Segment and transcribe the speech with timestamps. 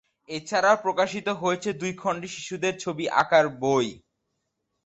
[0.29, 3.87] এছাড়াও প্রকাশিত হয়েছে দুই খণ্ডের শিশুদের ছবি আঁকার বই।